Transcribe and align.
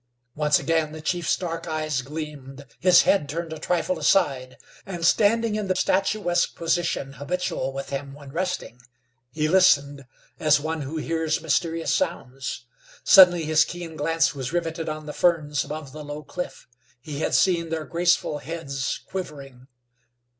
Once 0.33 0.57
again 0.57 0.93
the 0.93 0.99
chief's 0.99 1.37
dark 1.37 1.67
eyes 1.67 2.01
gleamed, 2.01 2.65
his 2.79 3.03
head 3.03 3.29
turned 3.29 3.53
a 3.53 3.59
trifle 3.59 3.99
aside, 3.99 4.57
and, 4.83 5.05
standing 5.05 5.53
in 5.53 5.67
the 5.67 5.75
statuesque 5.75 6.55
position 6.55 7.13
habitual 7.13 7.71
with 7.71 7.91
him 7.91 8.15
when 8.15 8.31
resting, 8.31 8.79
he 9.29 9.47
listened, 9.47 10.07
as 10.39 10.59
one 10.59 10.81
who 10.81 10.97
hears 10.97 11.39
mysterious 11.43 11.93
sounds. 11.93 12.65
Suddenly 13.03 13.45
his 13.45 13.63
keen 13.63 13.95
glance 13.95 14.33
was 14.33 14.51
riveted 14.51 14.89
on 14.89 15.05
the 15.05 15.13
ferns 15.13 15.63
above 15.63 15.91
the 15.91 16.03
low 16.03 16.23
cliff. 16.23 16.67
He 16.99 17.19
had 17.19 17.35
seen 17.35 17.69
their 17.69 17.85
graceful 17.85 18.39
heads 18.39 19.01
quivering. 19.05 19.67